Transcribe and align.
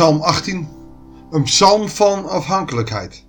Psalm 0.00 0.22
18, 0.22 0.68
een 1.30 1.42
psalm 1.42 1.88
van 1.88 2.28
afhankelijkheid. 2.28 3.26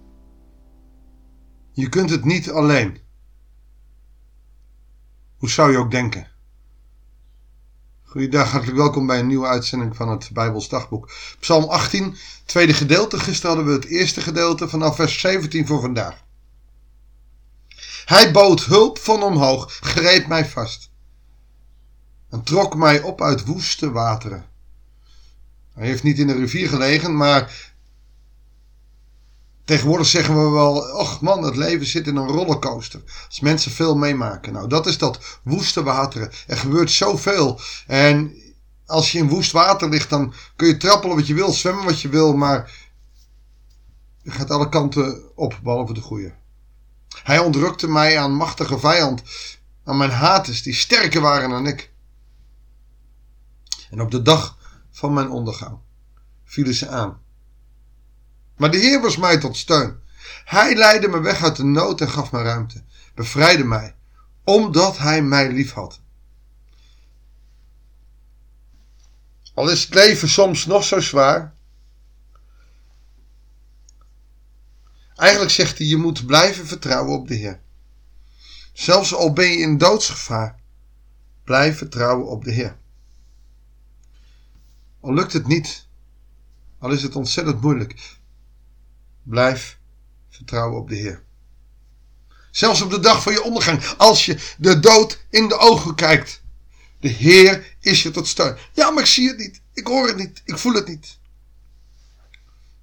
Je 1.71 1.90
kunt 1.90 2.10
het 2.10 2.26
niet 2.26 2.51
alleen. 2.51 2.99
Hoe 5.38 5.49
zou 5.49 5.71
je 5.71 5.78
ook 5.78 5.92
denken? 5.92 6.31
Goeiedag, 8.03 8.52
hartelijk 8.52 8.78
welkom 8.78 9.07
bij 9.07 9.20
een 9.20 9.28
nieuwe 9.28 9.47
uitzending 9.47 9.96
van 9.96 10.10
het 10.10 10.29
Bijbels 10.34 10.70
Dagboek. 10.70 11.12
Psalm 11.39 11.63
18, 11.63 12.15
tweede 12.46 12.74
gedeelte. 12.74 13.19
Gisteren 13.19 13.56
hadden 13.56 13.74
we 13.74 13.79
het 13.79 13.90
eerste 13.90 14.22
gedeelte 14.22 14.69
vanaf 14.69 14.96
vers 14.96 15.19
17 15.19 15.67
voor 15.67 15.81
vandaag. 15.81 16.23
Hij 18.05 18.31
bood 18.31 18.66
hulp 18.66 18.99
van 18.99 19.23
omhoog, 19.23 19.72
greep 19.81 20.27
mij 20.27 20.45
vast 20.45 20.91
en 22.30 22.44
trok 22.44 22.75
mij 22.75 23.02
op 23.02 23.22
uit 23.22 23.45
woeste 23.45 23.91
wateren. 23.91 24.50
Hij 25.73 25.88
heeft 25.88 26.03
niet 26.03 26.20
in 26.20 26.27
de 26.27 26.35
rivier 26.35 26.70
gelegen, 26.70 27.17
maar 27.17 27.71
tegenwoordig 29.66 30.07
zeggen 30.07 30.44
we 30.44 30.49
wel, 30.49 30.75
och 30.75 31.21
man, 31.21 31.44
het 31.44 31.55
leven 31.55 31.85
zit 31.85 32.07
in 32.07 32.16
een 32.16 32.27
rollercoaster. 32.27 33.02
Als 33.27 33.39
mensen 33.39 33.71
veel 33.71 33.95
meemaken. 33.95 34.53
Nou, 34.53 34.67
dat 34.67 34.88
is 34.88 34.97
dat 34.97 35.39
woeste 35.44 35.84
wateren. 35.84 36.31
Er 36.47 36.57
gebeurt 36.57 36.91
zoveel. 36.91 37.59
En 37.88 38.35
als 38.85 39.11
je 39.11 39.17
in 39.17 39.30
woest 39.30 39.52
water 39.52 39.89
ligt, 39.89 40.09
dan 40.09 40.34
kun 40.55 40.67
je 40.67 40.77
trappelen 40.77 41.16
wat 41.16 41.27
je 41.27 41.34
wil, 41.34 41.52
zwemmen 41.52 41.85
wat 41.85 42.02
je 42.02 42.09
wil, 42.09 42.33
maar 42.33 42.72
je 44.22 44.31
gaat 44.31 44.52
alle 44.52 44.69
kanten 44.69 45.35
op, 45.35 45.59
behalve 45.63 45.94
de 45.94 46.02
goede. 46.02 46.33
Hij 47.23 47.39
ontrukte 47.39 47.88
mij 47.88 48.19
aan 48.19 48.35
machtige 48.35 48.80
vijand, 48.80 49.23
aan 49.83 49.97
mijn 49.97 50.11
haters, 50.11 50.63
die 50.63 50.73
sterker 50.73 51.22
waren 51.22 51.49
dan 51.49 51.67
ik. 51.67 51.92
En 53.89 54.02
op 54.02 54.11
de 54.11 54.22
dag 54.22 54.58
van 54.92 55.14
mijn 55.14 55.30
ondergang 55.30 55.80
vielen 56.52 56.73
ze 56.73 56.88
aan. 56.88 57.22
Maar 58.58 58.72
de 58.72 58.78
Heer 58.78 59.02
was 59.02 59.17
mij 59.17 59.38
tot 59.38 59.58
steun. 59.58 60.00
Hij 60.45 60.75
leidde 60.75 61.08
me 61.08 61.20
weg 61.20 61.44
uit 61.44 61.56
de 61.56 61.64
nood 61.64 62.02
en 62.02 62.09
gaf 62.09 62.31
me 62.31 62.42
ruimte, 62.42 62.83
bevrijdde 63.16 63.64
mij, 63.64 63.95
omdat 64.44 64.98
Hij 64.98 65.22
mij 65.22 65.52
lief 65.52 65.72
had. 65.72 66.02
Al 69.53 69.70
is 69.70 69.83
het 69.83 69.94
leven 69.94 70.30
soms 70.30 70.66
nog 70.66 70.83
zo 70.83 71.00
zwaar. 71.00 71.55
Eigenlijk 75.16 75.52
zegt 75.52 75.78
hij, 75.78 75.88
je 75.88 75.98
moet 75.98 76.26
blijven 76.26 76.67
vertrouwen 76.67 77.20
op 77.20 77.28
de 77.28 77.36
Heer. 77.36 77.61
Zelfs 78.73 79.14
al 79.14 79.33
ben 79.33 79.52
je 79.52 79.58
in 79.58 79.78
doodsgevaar, 79.78 80.59
blijf 81.44 81.78
vertrouwen 81.78 82.28
op 82.28 82.44
de 82.44 82.52
Heer. 82.52 82.80
Al 85.02 85.13
lukt 85.13 85.33
het 85.33 85.47
niet, 85.47 85.88
al 86.80 86.91
is 86.91 87.03
het 87.03 87.16
ontzettend 87.16 87.61
moeilijk, 87.61 88.17
blijf 89.23 89.80
vertrouwen 90.30 90.80
op 90.80 90.89
de 90.89 90.95
Heer. 90.95 91.23
Zelfs 92.52 92.81
op 92.81 92.89
de 92.89 92.99
dag 92.99 93.23
van 93.23 93.33
je 93.33 93.43
ondergang, 93.43 93.85
als 93.97 94.25
je 94.25 94.55
de 94.58 94.80
dood 94.80 95.25
in 95.30 95.47
de 95.47 95.58
ogen 95.58 95.95
kijkt. 95.95 96.41
De 96.99 97.08
Heer 97.08 97.75
is 97.80 98.03
je 98.03 98.11
tot 98.11 98.27
steun. 98.27 98.58
Ja, 98.73 98.91
maar 98.91 99.03
ik 99.03 99.09
zie 99.09 99.27
het 99.27 99.38
niet. 99.38 99.61
Ik 99.73 99.88
hoor 99.88 100.08
het 100.08 100.17
niet. 100.17 100.41
Ik 100.45 100.58
voel 100.58 100.73
het 100.73 100.88
niet. 100.88 101.17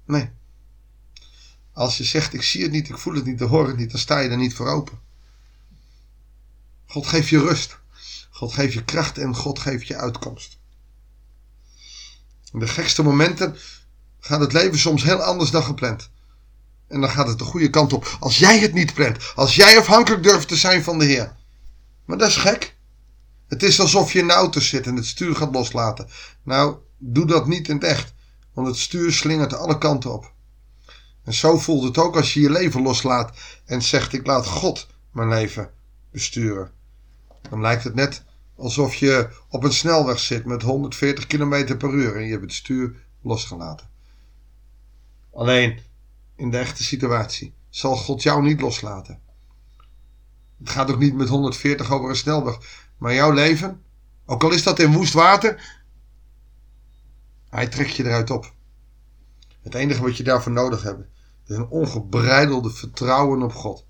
Nee. 0.05 0.29
Als 1.73 1.97
je 1.97 2.03
zegt 2.03 2.33
ik 2.33 2.43
zie 2.43 2.63
het 2.63 2.71
niet, 2.71 2.89
ik 2.89 2.97
voel 2.97 3.13
het 3.13 3.25
niet, 3.25 3.41
ik 3.41 3.47
hoor 3.47 3.67
het 3.67 3.77
niet, 3.77 3.91
dan 3.91 3.99
sta 3.99 4.19
je 4.19 4.29
er 4.29 4.37
niet 4.37 4.53
voor 4.53 4.67
open. 4.67 4.99
God 6.85 7.07
geeft 7.07 7.29
je 7.29 7.39
rust. 7.39 7.77
God 8.29 8.53
geeft 8.53 8.73
je 8.73 8.83
kracht 8.83 9.17
en 9.17 9.35
God 9.35 9.59
geeft 9.59 9.87
je 9.87 9.95
uitkomst. 9.95 10.58
In 12.53 12.59
de 12.59 12.67
gekste 12.67 13.03
momenten 13.03 13.55
gaat 14.19 14.39
het 14.39 14.53
leven 14.53 14.79
soms 14.79 15.03
heel 15.03 15.21
anders 15.21 15.51
dan 15.51 15.63
gepland. 15.63 16.09
En 16.87 17.01
dan 17.01 17.09
gaat 17.09 17.27
het 17.27 17.37
de 17.37 17.43
goede 17.43 17.69
kant 17.69 17.93
op. 17.93 18.17
Als 18.19 18.37
jij 18.37 18.59
het 18.59 18.73
niet 18.73 18.93
plant. 18.93 19.31
Als 19.35 19.55
jij 19.55 19.77
afhankelijk 19.77 20.23
durft 20.23 20.47
te 20.47 20.55
zijn 20.55 20.83
van 20.83 20.99
de 20.99 21.05
Heer. 21.05 21.35
Maar 22.05 22.17
dat 22.17 22.27
is 22.27 22.35
gek. 22.35 22.75
Het 23.47 23.63
is 23.63 23.79
alsof 23.79 24.13
je 24.13 24.19
in 24.19 24.27
de 24.27 24.33
auto 24.33 24.59
zit 24.59 24.87
en 24.87 24.95
het 24.95 25.05
stuur 25.05 25.35
gaat 25.35 25.53
loslaten. 25.53 26.07
Nou, 26.43 26.77
doe 26.97 27.25
dat 27.25 27.47
niet 27.47 27.67
in 27.67 27.75
het 27.75 27.83
echt. 27.83 28.13
Want 28.53 28.67
het 28.67 28.77
stuur 28.77 29.11
slingert 29.11 29.53
alle 29.53 29.77
kanten 29.77 30.13
op. 30.13 30.33
En 31.23 31.33
zo 31.33 31.57
voelt 31.57 31.83
het 31.83 31.97
ook 31.97 32.15
als 32.15 32.33
je 32.33 32.39
je 32.39 32.49
leven 32.49 32.81
loslaat 32.81 33.37
en 33.65 33.81
zegt: 33.81 34.13
Ik 34.13 34.25
laat 34.25 34.45
God 34.45 34.87
mijn 35.11 35.29
leven 35.29 35.69
besturen. 36.11 36.71
Dan 37.49 37.61
lijkt 37.61 37.83
het 37.83 37.95
net 37.95 38.23
alsof 38.59 38.95
je 38.95 39.29
op 39.49 39.63
een 39.63 39.73
snelweg 39.73 40.19
zit 40.19 40.45
met 40.45 40.61
140 40.61 41.27
km 41.27 41.77
per 41.77 41.93
uur 41.93 42.15
en 42.15 42.23
je 42.23 42.31
hebt 42.31 42.43
het 42.43 42.53
stuur 42.53 43.05
losgelaten. 43.21 43.89
Alleen 45.33 45.79
in 46.35 46.49
de 46.49 46.57
echte 46.57 46.83
situatie 46.83 47.53
zal 47.69 47.95
God 47.95 48.23
jou 48.23 48.43
niet 48.43 48.61
loslaten. 48.61 49.19
Het 50.59 50.69
gaat 50.69 50.91
ook 50.91 50.99
niet 50.99 51.15
met 51.15 51.29
140 51.29 51.91
over 51.91 52.09
een 52.09 52.15
snelweg, 52.15 52.87
maar 52.97 53.13
jouw 53.13 53.31
leven, 53.31 53.83
ook 54.25 54.43
al 54.43 54.53
is 54.53 54.63
dat 54.63 54.79
in 54.79 54.93
woest 54.93 55.13
water, 55.13 55.81
hij 57.49 57.67
trekt 57.67 57.95
je 57.95 58.03
eruit 58.03 58.29
op. 58.29 58.53
Het 59.61 59.73
enige 59.73 60.01
wat 60.01 60.17
je 60.17 60.23
daarvoor 60.23 60.51
nodig 60.51 60.83
hebt, 60.83 61.07
is 61.45 61.55
een 61.55 61.67
ongebreidelde 61.67 62.69
vertrouwen 62.69 63.41
op 63.41 63.53
God. 63.53 63.85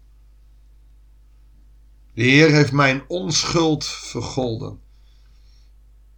De 2.19 2.25
Heer 2.25 2.51
heeft 2.51 2.71
mijn 2.71 3.03
onschuld 3.07 3.85
vergolden. 3.85 4.79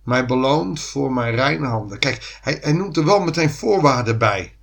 Mij 0.03 0.25
beloond 0.25 0.81
voor 0.81 1.13
mijn 1.13 1.35
reine 1.35 1.67
handen. 1.67 1.99
Kijk, 1.99 2.39
hij, 2.41 2.57
hij 2.61 2.71
noemt 2.71 2.97
er 2.97 3.05
wel 3.05 3.19
meteen 3.19 3.49
voorwaarden 3.49 4.17
bij. 4.17 4.55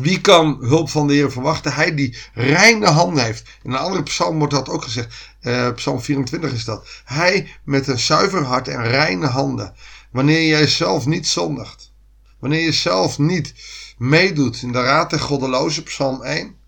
Wie 0.00 0.20
kan 0.20 0.56
hulp 0.60 0.90
van 0.90 1.06
de 1.06 1.12
Heer 1.12 1.32
verwachten? 1.32 1.72
Hij 1.72 1.94
die 1.94 2.18
reine 2.32 2.86
handen 2.86 3.24
heeft. 3.24 3.48
In 3.62 3.70
een 3.70 3.78
andere 3.78 4.02
psalm 4.02 4.38
wordt 4.38 4.54
dat 4.54 4.68
ook 4.68 4.82
gezegd. 4.82 5.14
Uh, 5.42 5.72
psalm 5.72 6.00
24 6.00 6.52
is 6.52 6.64
dat. 6.64 6.88
Hij 7.04 7.56
met 7.64 7.86
een 7.86 7.98
zuiver 7.98 8.44
hart 8.44 8.68
en 8.68 8.82
reine 8.82 9.26
handen. 9.26 9.74
Wanneer 10.12 10.48
jij 10.48 10.66
zelf 10.66 11.06
niet 11.06 11.26
zondigt. 11.26 11.92
Wanneer 12.38 12.62
je 12.62 12.72
zelf 12.72 13.18
niet 13.18 13.54
meedoet 13.98 14.62
in 14.62 14.72
de 14.72 14.82
raad 14.82 15.10
der 15.10 15.20
goddeloze, 15.20 15.82
psalm 15.82 16.22
1 16.22 16.58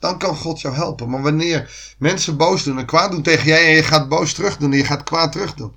dan 0.00 0.18
kan 0.18 0.36
God 0.36 0.60
jou 0.60 0.74
helpen. 0.74 1.10
Maar 1.10 1.22
wanneer 1.22 1.94
mensen 1.98 2.36
boos 2.36 2.62
doen 2.62 2.78
en 2.78 2.86
kwaad 2.86 3.10
doen 3.10 3.22
tegen 3.22 3.46
jij 3.46 3.66
en 3.66 3.74
je 3.74 3.82
gaat 3.82 4.08
boos 4.08 4.32
terug 4.32 4.56
doen 4.56 4.72
en 4.72 4.78
je 4.78 4.84
gaat 4.84 5.02
kwaad 5.02 5.32
terug 5.32 5.54
doen. 5.54 5.74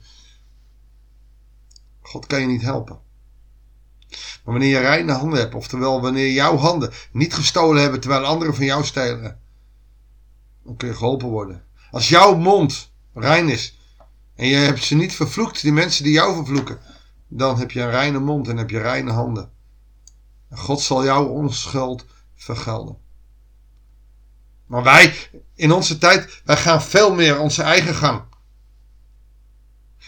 God 2.01 2.25
kan 2.25 2.39
je 2.39 2.47
niet 2.47 2.62
helpen. 2.62 3.00
Maar 4.09 4.53
wanneer 4.53 4.69
je 4.69 4.79
reine 4.79 5.12
handen 5.12 5.39
hebt, 5.39 5.56
oftewel 5.56 6.01
wanneer 6.01 6.31
jouw 6.31 6.57
handen 6.57 6.91
niet 7.12 7.33
gestolen 7.33 7.81
hebben 7.81 8.00
terwijl 8.00 8.25
anderen 8.25 8.56
van 8.56 8.66
jou 8.66 8.83
stelen, 8.83 9.39
dan 10.63 10.75
kun 10.75 10.88
je 10.88 10.95
geholpen 10.95 11.28
worden. 11.28 11.63
Als 11.91 12.09
jouw 12.09 12.35
mond 12.35 12.91
rein 13.13 13.50
is 13.50 13.78
en 14.35 14.47
je 14.47 14.56
hebt 14.56 14.83
ze 14.83 14.95
niet 14.95 15.13
vervloekt, 15.13 15.62
die 15.62 15.72
mensen 15.72 16.03
die 16.03 16.13
jou 16.13 16.35
vervloeken, 16.35 16.79
dan 17.28 17.57
heb 17.57 17.72
je 17.72 17.81
een 17.81 17.89
reine 17.89 18.19
mond 18.19 18.47
en 18.47 18.57
heb 18.57 18.69
je 18.69 18.79
reine 18.79 19.12
handen. 19.12 19.51
En 20.50 20.57
God 20.57 20.81
zal 20.81 21.03
jouw 21.03 21.25
onschuld 21.25 22.06
vergelden. 22.35 23.02
Maar 24.73 24.84
wij, 24.84 25.16
in 25.56 25.72
onze 25.72 25.97
tijd, 25.97 26.41
wij 26.45 26.57
gaan 26.57 26.81
veel 26.81 27.13
meer 27.13 27.39
onze 27.39 27.61
eigen 27.63 27.95
gang. 27.95 28.22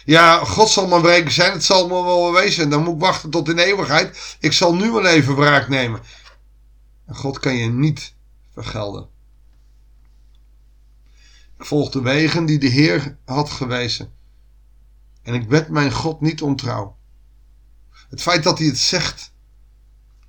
Ja, 0.05 0.45
God 0.45 0.69
zal 0.69 0.87
mijn 0.87 1.01
breken 1.01 1.31
zijn, 1.31 1.51
het 1.51 1.63
zal 1.63 1.87
me 1.87 2.03
wel 2.03 2.33
wezen. 2.33 2.69
Dan 2.69 2.83
moet 2.83 2.93
ik 2.93 2.99
wachten 2.99 3.29
tot 3.29 3.49
in 3.49 3.57
eeuwigheid. 3.57 4.37
Ik 4.39 4.51
zal 4.51 4.75
nu 4.75 4.91
wel 4.91 5.05
even 5.05 5.35
wraak 5.35 5.67
nemen. 5.67 6.01
En 7.05 7.15
God 7.15 7.39
kan 7.39 7.55
je 7.55 7.69
niet 7.69 8.13
vergelden. 8.53 9.09
Ik 11.57 11.65
volg 11.65 11.89
de 11.89 12.01
wegen 12.01 12.45
die 12.45 12.59
de 12.59 12.67
Heer 12.67 13.17
had 13.25 13.49
gewezen. 13.49 14.13
En 15.23 15.33
ik 15.33 15.49
werd 15.49 15.69
mijn 15.69 15.91
God 15.91 16.21
niet 16.21 16.41
ontrouw. 16.41 16.97
Het 18.09 18.21
feit 18.21 18.43
dat 18.43 18.57
hij 18.57 18.67
het 18.67 18.79
zegt, 18.79 19.31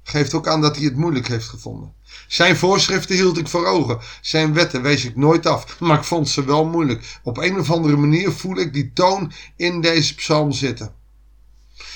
geeft 0.09 0.35
ook 0.35 0.49
aan 0.49 0.61
dat 0.61 0.77
hij 0.77 0.85
het 0.85 0.97
moeilijk 0.97 1.29
heeft 1.29 1.49
gevonden. 1.49 1.93
Zijn 2.27 2.57
voorschriften 2.57 3.15
hield 3.15 3.39
ik 3.39 3.49
voor 3.49 3.67
ogen. 3.67 3.99
Zijn 4.21 4.55
wetten 4.55 4.83
wees 4.83 5.05
ik 5.05 5.17
nooit 5.17 5.47
af. 5.47 5.81
Maar 5.81 5.99
ik 5.99 6.05
vond 6.05 6.29
ze 6.29 6.45
wel 6.45 6.65
moeilijk. 6.65 7.19
Op 7.23 7.39
een 7.39 7.59
of 7.59 7.71
andere 7.71 7.97
manier 7.97 8.33
voel 8.33 8.57
ik 8.57 8.73
die 8.73 8.93
toon 8.93 9.33
in 9.57 9.81
deze 9.81 10.15
psalm 10.15 10.53
zitten. 10.53 10.95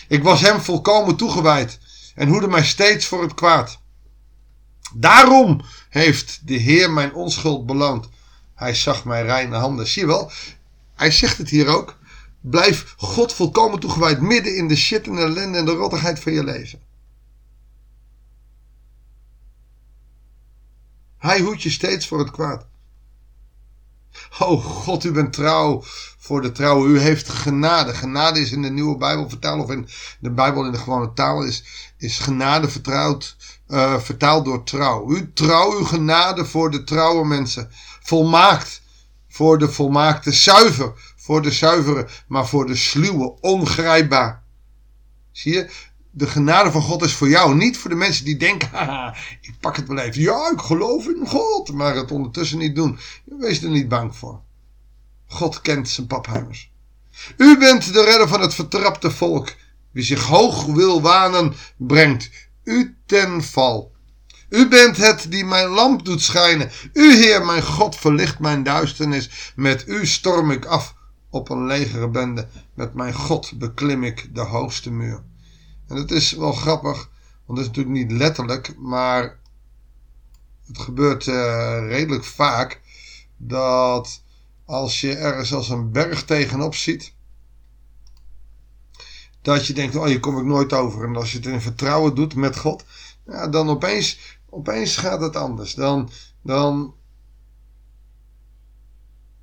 Ik 0.08 0.22
was 0.22 0.40
hem 0.40 0.60
volkomen 0.60 1.16
toegewijd 1.16 1.78
en 2.14 2.28
hoede 2.28 2.48
mij 2.48 2.64
steeds 2.64 3.06
voor 3.06 3.22
het 3.22 3.34
kwaad. 3.34 3.80
Daarom 4.94 5.60
heeft 5.88 6.40
de 6.44 6.54
Heer 6.54 6.90
mijn 6.90 7.14
onschuld 7.14 7.66
beloond. 7.66 8.08
Hij 8.54 8.74
zag 8.74 9.04
mijn 9.04 9.24
reine 9.24 9.56
handen. 9.56 9.86
Zie 9.86 10.02
je 10.02 10.08
wel, 10.08 10.30
hij 10.94 11.10
zegt 11.10 11.38
het 11.38 11.48
hier 11.48 11.66
ook. 11.66 11.98
Blijf 12.40 12.94
God 12.96 13.32
volkomen 13.32 13.80
toegewijd 13.80 14.20
midden 14.20 14.56
in 14.56 14.68
de 14.68 14.76
shit 14.76 15.06
en 15.06 15.14
de 15.14 15.20
ellende 15.20 15.58
en 15.58 15.64
de 15.64 15.72
rottigheid 15.72 16.20
van 16.20 16.32
je 16.32 16.44
leven. 16.44 16.89
Hij 21.20 21.40
hoedt 21.40 21.62
je 21.62 21.70
steeds 21.70 22.06
voor 22.06 22.18
het 22.18 22.30
kwaad. 22.30 22.66
Oh 24.38 24.64
God, 24.64 25.04
u 25.04 25.12
bent 25.12 25.32
trouw 25.32 25.82
voor 26.18 26.42
de 26.42 26.52
trouw. 26.52 26.86
U 26.86 26.98
heeft 26.98 27.28
genade. 27.28 27.94
Genade 27.94 28.40
is 28.40 28.52
in 28.52 28.62
de 28.62 28.70
nieuwe 28.70 28.96
Bijbel 28.96 29.28
vertaald, 29.28 29.62
of 29.62 29.70
in 29.70 29.88
de 30.20 30.30
Bijbel 30.30 30.64
in 30.64 30.72
de 30.72 30.78
gewone 30.78 31.12
taal, 31.12 31.44
is, 31.44 31.64
is 31.98 32.18
genade 32.18 32.68
vertrouwd, 32.68 33.36
uh, 33.68 33.98
vertaald 33.98 34.44
door 34.44 34.64
trouw. 34.64 35.10
U 35.10 35.32
trouw, 35.32 35.78
uw 35.78 35.84
genade 35.84 36.44
voor 36.44 36.70
de 36.70 36.84
trouwe 36.84 37.26
mensen. 37.26 37.70
Volmaakt 38.02 38.82
voor 39.28 39.58
de 39.58 39.68
volmaakte, 39.68 40.32
zuiver 40.32 40.92
voor 41.16 41.42
de 41.42 41.50
zuivere, 41.50 42.08
maar 42.26 42.46
voor 42.46 42.66
de 42.66 42.76
sluwe, 42.76 43.40
ongrijpbaar. 43.40 44.42
Zie 45.32 45.52
je, 45.52 45.70
de 46.10 46.26
genade 46.26 46.70
van 46.70 46.82
God 46.82 47.02
is 47.02 47.12
voor 47.12 47.28
jou, 47.28 47.54
niet 47.54 47.78
voor 47.78 47.90
de 47.90 47.96
mensen 47.96 48.24
die 48.24 48.36
denken, 48.36 48.68
haha, 48.78 49.16
ik 49.40 49.54
pak 49.60 49.76
het 49.76 49.88
wel 49.88 49.98
even. 49.98 50.22
Ja, 50.22 50.50
ik 50.50 50.60
geloof 50.60 51.06
in 51.06 51.26
God, 51.26 51.72
maar 51.72 51.94
het 51.94 52.10
ondertussen 52.10 52.58
niet 52.58 52.74
doen. 52.74 52.98
Wees 53.24 53.62
er 53.62 53.70
niet 53.70 53.88
bang 53.88 54.16
voor. 54.16 54.40
God 55.26 55.60
kent 55.60 55.88
zijn 55.88 56.06
paphuimers. 56.06 56.70
U 57.36 57.58
bent 57.58 57.92
de 57.92 58.04
redder 58.04 58.28
van 58.28 58.40
het 58.40 58.54
vertrapte 58.54 59.10
volk. 59.10 59.54
Wie 59.90 60.04
zich 60.04 60.22
hoog 60.22 60.64
wil 60.64 61.02
wanen, 61.02 61.54
brengt 61.76 62.30
u 62.64 62.96
ten 63.06 63.42
val. 63.42 63.92
U 64.48 64.68
bent 64.68 64.96
het 64.96 65.26
die 65.30 65.44
mijn 65.44 65.68
lamp 65.68 66.04
doet 66.04 66.22
schijnen. 66.22 66.70
U, 66.92 67.14
Heer, 67.14 67.44
mijn 67.44 67.62
God, 67.62 67.96
verlicht 67.96 68.38
mijn 68.38 68.62
duisternis. 68.62 69.52
Met 69.56 69.84
u 69.86 70.06
storm 70.06 70.50
ik 70.50 70.64
af 70.64 70.94
op 71.30 71.48
een 71.48 71.66
legere 71.66 72.08
bende. 72.08 72.48
Met 72.74 72.94
mijn 72.94 73.14
God 73.14 73.58
beklim 73.58 74.04
ik 74.04 74.34
de 74.34 74.40
hoogste 74.40 74.90
muur. 74.90 75.22
En 75.90 75.96
het 75.96 76.10
is 76.10 76.32
wel 76.32 76.52
grappig, 76.52 77.10
want 77.46 77.58
het 77.58 77.68
is 77.68 77.76
natuurlijk 77.76 78.08
niet 78.08 78.18
letterlijk, 78.18 78.76
maar 78.78 79.38
het 80.66 80.78
gebeurt 80.78 81.26
uh, 81.26 81.78
redelijk 81.88 82.24
vaak 82.24 82.80
dat 83.36 84.22
als 84.64 85.00
je 85.00 85.14
ergens 85.16 85.54
als 85.54 85.68
een 85.68 85.92
berg 85.92 86.24
tegenop 86.24 86.74
ziet, 86.74 87.14
dat 89.42 89.66
je 89.66 89.72
denkt, 89.72 89.96
oh 89.96 90.04
hier 90.04 90.20
kom 90.20 90.38
ik 90.38 90.44
nooit 90.44 90.72
over. 90.72 91.04
En 91.04 91.16
als 91.16 91.32
je 91.32 91.36
het 91.38 91.46
in 91.46 91.60
vertrouwen 91.60 92.14
doet 92.14 92.34
met 92.34 92.58
God, 92.58 92.84
ja, 93.26 93.48
dan 93.48 93.68
opeens, 93.68 94.38
opeens 94.50 94.96
gaat 94.96 95.20
het 95.20 95.36
anders. 95.36 95.74
Dan, 95.74 96.10
dan 96.42 96.94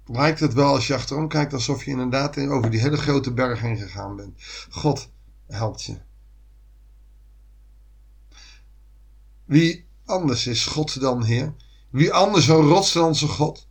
lijkt 0.05 0.39
het 0.39 0.53
wel 0.53 0.73
als 0.73 0.87
je 0.87 0.93
achterom 0.93 1.27
kijkt 1.27 1.53
alsof 1.53 1.85
je 1.85 1.91
inderdaad 1.91 2.37
over 2.37 2.69
die 2.69 2.79
hele 2.79 2.97
grote 2.97 3.33
berg 3.33 3.59
heen 3.59 3.77
gegaan 3.77 4.15
bent. 4.15 4.41
God 4.69 5.09
helpt 5.47 5.83
je. 5.83 6.05
Wie 9.47 9.85
anders 10.05 10.47
is 10.47 10.65
God 10.65 11.01
dan 11.01 11.23
Heer? 11.23 11.53
Wie 11.89 12.13
anders 12.13 12.47
een 12.47 12.67
rots 12.67 12.93
dan 12.93 13.03
onze 13.03 13.27
God? 13.27 13.67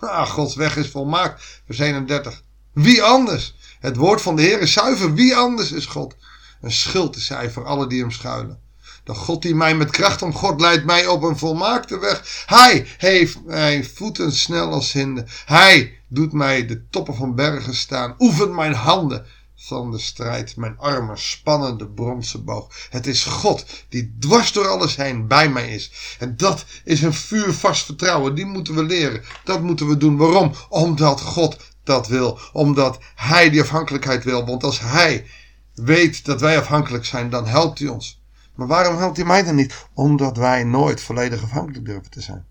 Ah, 0.00 0.30
Gods 0.30 0.54
weg 0.54 0.76
is 0.76 0.88
volmaakt. 0.88 1.62
Vers 1.66 1.78
31. 1.78 2.42
Wie 2.72 3.02
anders? 3.02 3.54
Het 3.80 3.96
woord 3.96 4.22
van 4.22 4.36
de 4.36 4.42
Heer 4.42 4.60
is 4.60 4.72
zuiver. 4.72 5.14
Wie 5.14 5.36
anders 5.36 5.72
is 5.72 5.86
God? 5.86 6.16
Een 6.60 6.72
schild 6.72 7.16
is 7.16 7.28
hij 7.28 7.50
voor 7.50 7.64
alle 7.64 7.86
die 7.86 8.00
hem 8.00 8.10
schuilen. 8.10 8.60
De 9.04 9.14
God 9.14 9.42
die 9.42 9.54
mij 9.54 9.74
met 9.74 9.90
kracht 9.90 10.22
om 10.22 10.34
God 10.34 10.60
leidt 10.60 10.84
mij 10.84 11.06
op 11.06 11.22
een 11.22 11.38
volmaakte 11.38 11.98
weg. 11.98 12.44
Hij 12.46 12.86
heeft 12.98 13.44
mijn 13.44 13.84
voeten 13.84 14.32
snel 14.32 14.72
als 14.72 14.92
hinden. 14.92 15.26
Hij 15.44 15.98
doet 16.08 16.32
mij 16.32 16.66
de 16.66 16.88
toppen 16.88 17.14
van 17.14 17.34
bergen 17.34 17.74
staan. 17.74 18.14
Oefent 18.18 18.52
mijn 18.52 18.74
handen 18.74 19.26
van 19.56 19.90
de 19.90 19.98
strijd. 19.98 20.56
Mijn 20.56 20.78
armen 20.78 21.18
spannen 21.18 21.78
de 21.78 21.88
bronzen 21.88 22.44
boog. 22.44 22.86
Het 22.90 23.06
is 23.06 23.24
God 23.24 23.66
die 23.88 24.16
dwars 24.18 24.52
door 24.52 24.68
alles 24.68 24.96
heen 24.96 25.26
bij 25.26 25.48
mij 25.48 25.74
is. 25.74 26.16
En 26.18 26.36
dat 26.36 26.64
is 26.84 27.02
een 27.02 27.14
vuurvast 27.14 27.84
vertrouwen. 27.84 28.34
Die 28.34 28.46
moeten 28.46 28.74
we 28.74 28.82
leren. 28.82 29.22
Dat 29.44 29.62
moeten 29.62 29.88
we 29.88 29.96
doen. 29.96 30.16
Waarom? 30.16 30.52
Omdat 30.68 31.20
God 31.20 31.56
dat 31.84 32.06
wil. 32.08 32.38
Omdat 32.52 32.98
Hij 33.14 33.50
die 33.50 33.60
afhankelijkheid 33.60 34.24
wil. 34.24 34.46
Want 34.46 34.64
als 34.64 34.80
Hij 34.80 35.26
weet 35.74 36.24
dat 36.24 36.40
wij 36.40 36.58
afhankelijk 36.58 37.04
zijn, 37.04 37.30
dan 37.30 37.46
helpt 37.46 37.78
Hij 37.78 37.88
ons. 37.88 38.24
Maar 38.54 38.66
waarom 38.66 38.96
helpt 38.96 39.16
hij 39.16 39.26
mij 39.26 39.42
dan 39.42 39.54
niet? 39.54 39.86
Omdat 39.92 40.36
wij 40.36 40.64
nooit 40.64 41.00
volledig 41.00 41.42
afhankelijk 41.42 41.84
durven 41.84 42.10
te 42.10 42.20
zijn. 42.20 42.46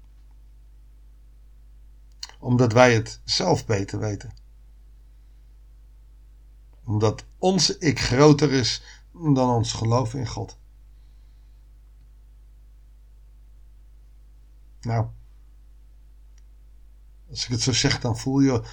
Omdat 2.39 2.73
wij 2.73 2.93
het 2.93 3.19
zelf 3.23 3.65
beter 3.65 3.99
weten. 3.99 4.33
Omdat 6.85 7.25
ons 7.37 7.77
ik 7.77 7.99
groter 7.99 8.51
is 8.51 8.83
dan 9.11 9.49
ons 9.49 9.73
geloof 9.73 10.13
in 10.13 10.27
God. 10.27 10.57
Nou, 14.81 15.07
als 17.29 17.43
ik 17.43 17.49
het 17.49 17.61
zo 17.61 17.73
zeg, 17.73 17.99
dan 17.99 18.17
voel 18.17 18.39
je 18.39 18.63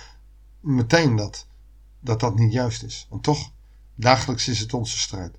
meteen 0.60 1.16
dat 1.16 1.46
dat, 2.00 2.20
dat 2.20 2.38
niet 2.38 2.52
juist 2.52 2.82
is. 2.82 3.06
En 3.10 3.20
toch, 3.20 3.52
dagelijks 3.94 4.48
is 4.48 4.58
het 4.58 4.74
onze 4.74 4.98
strijd. 4.98 5.36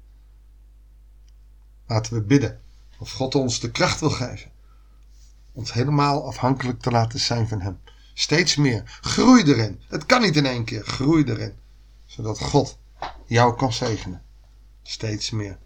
Laten 1.87 2.13
we 2.13 2.21
bidden 2.21 2.61
of 2.97 3.11
God 3.11 3.35
ons 3.35 3.59
de 3.59 3.71
kracht 3.71 3.99
wil 3.99 4.09
geven. 4.09 4.51
Ons 5.51 5.73
helemaal 5.73 6.27
afhankelijk 6.27 6.79
te 6.79 6.91
laten 6.91 7.19
zijn 7.19 7.47
van 7.47 7.61
Hem. 7.61 7.79
Steeds 8.13 8.55
meer. 8.55 8.99
Groei 9.01 9.43
erin. 9.43 9.81
Het 9.87 10.05
kan 10.05 10.21
niet 10.21 10.35
in 10.35 10.45
één 10.45 10.63
keer. 10.63 10.83
Groei 10.83 11.23
erin. 11.23 11.53
Zodat 12.15 12.39
God 12.39 12.77
jou 13.25 13.55
kan 13.55 13.73
zegenen. 13.73 14.21
Steeds 14.83 15.29
meer. 15.29 15.57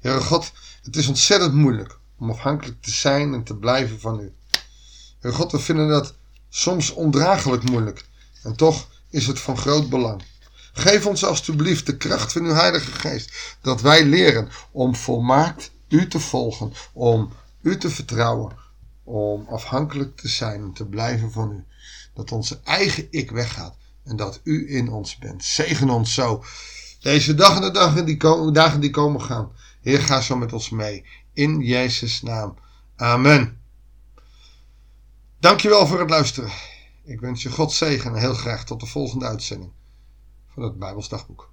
Heere 0.00 0.20
God, 0.20 0.52
het 0.82 0.96
is 0.96 1.08
ontzettend 1.08 1.54
moeilijk 1.54 1.98
om 2.18 2.30
afhankelijk 2.30 2.82
te 2.82 2.90
zijn 2.90 3.34
en 3.34 3.42
te 3.42 3.56
blijven 3.56 4.00
van 4.00 4.20
U. 4.20 4.32
Heere 5.18 5.36
God, 5.36 5.52
we 5.52 5.58
vinden 5.58 5.88
dat 5.88 6.14
soms 6.48 6.90
ondraaglijk 6.90 7.70
moeilijk. 7.70 8.04
En 8.42 8.56
toch 8.56 8.88
is 9.10 9.26
het 9.26 9.40
van 9.40 9.56
groot 9.56 9.88
belang. 9.88 10.22
Geef 10.72 11.06
ons 11.06 11.24
alstublieft 11.24 11.86
de 11.86 11.96
kracht 11.96 12.32
van 12.32 12.44
uw 12.44 12.54
Heilige 12.54 12.92
Geest, 12.92 13.56
dat 13.60 13.80
wij 13.80 14.04
leren 14.04 14.48
om 14.70 14.96
volmaakt 14.96 15.70
u 15.88 16.08
te 16.08 16.20
volgen, 16.20 16.72
om 16.92 17.32
u 17.62 17.78
te 17.78 17.90
vertrouwen, 17.90 18.56
om 19.04 19.46
afhankelijk 19.48 20.16
te 20.16 20.28
zijn 20.28 20.62
en 20.62 20.72
te 20.72 20.86
blijven 20.86 21.32
van 21.32 21.52
u. 21.52 21.64
Dat 22.14 22.32
onze 22.32 22.60
eigen 22.64 23.06
ik 23.10 23.30
weggaat 23.30 23.80
en 24.04 24.16
dat 24.16 24.40
u 24.42 24.76
in 24.76 24.88
ons 24.88 25.18
bent. 25.18 25.44
Zegen 25.44 25.90
ons 25.90 26.14
zo. 26.14 26.44
Deze 27.00 27.34
dag 27.34 27.56
en 27.56 27.60
de 27.60 27.70
dagen 27.70 28.04
die, 28.04 28.16
komen, 28.16 28.52
dagen 28.52 28.80
die 28.80 28.90
komen 28.90 29.20
gaan. 29.20 29.52
Heer, 29.80 30.00
ga 30.00 30.20
zo 30.20 30.36
met 30.36 30.52
ons 30.52 30.70
mee. 30.70 31.04
In 31.32 31.60
Jezus' 31.60 32.22
naam. 32.22 32.58
Amen. 32.96 33.60
Dankjewel 35.40 35.86
voor 35.86 36.00
het 36.00 36.10
luisteren. 36.10 36.50
Ik 37.04 37.20
wens 37.20 37.42
je 37.42 37.50
God 37.50 37.72
zegen 37.72 38.14
en 38.14 38.20
heel 38.20 38.34
graag 38.34 38.64
tot 38.64 38.80
de 38.80 38.86
volgende 38.86 39.26
uitzending 39.26 39.72
van 40.48 40.62
het 40.62 40.78
Bijbels 40.78 41.08
Dagboek. 41.08 41.51